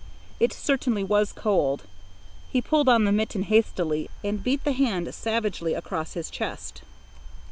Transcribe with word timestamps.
It 0.39 0.51
certainly 0.51 1.03
was 1.03 1.31
cold. 1.31 1.83
He 2.49 2.59
pulled 2.59 2.89
on 2.89 3.03
the 3.05 3.11
mitten 3.11 3.43
hastily, 3.43 4.09
and 4.23 4.43
beat 4.43 4.63
the 4.63 4.71
hand 4.71 5.13
savagely 5.13 5.75
across 5.75 6.13
his 6.13 6.31
chest. 6.31 6.81